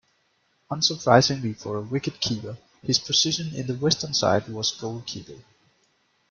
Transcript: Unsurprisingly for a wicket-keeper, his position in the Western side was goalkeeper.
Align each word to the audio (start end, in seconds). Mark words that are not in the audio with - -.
Unsurprisingly 0.71 1.53
for 1.53 1.77
a 1.77 1.81
wicket-keeper, 1.81 2.57
his 2.81 2.97
position 2.97 3.53
in 3.53 3.67
the 3.67 3.75
Western 3.75 4.15
side 4.15 4.47
was 4.47 4.71
goalkeeper. 4.71 5.43